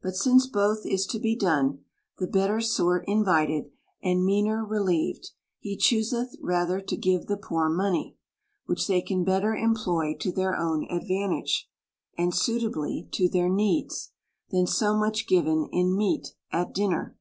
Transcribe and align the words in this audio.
But 0.00 0.14
since 0.14 0.46
both 0.46 0.86
is 0.86 1.06
to 1.06 1.18
be 1.18 1.34
done, 1.34 1.80
the 2.18 2.28
better 2.28 2.60
sort 2.60 3.04
invited, 3.08 3.72
and 4.00 4.24
meaner 4.24 4.64
relieved, 4.64 5.30
he 5.58 5.76
chooseth 5.76 6.36
rather 6.40 6.80
to 6.82 6.96
give 6.96 7.26
the 7.26 7.36
poor 7.36 7.68
money; 7.68 8.16
which 8.66 8.86
they 8.86 9.00
can 9.02 9.24
better 9.24 9.56
employ 9.56 10.14
to 10.20 10.30
their 10.30 10.54
own 10.56 10.86
advantage, 10.88 11.68
and 12.16 12.32
suitably 12.32 13.08
to 13.10 13.28
their 13.28 13.48
needs, 13.48 14.12
than 14.50 14.68
so 14.68 14.96
much 14.96 15.26
given 15.26 15.68
in 15.72 15.96
meat 15.96 16.28
at 16.52 16.72
dinner. 16.72 17.16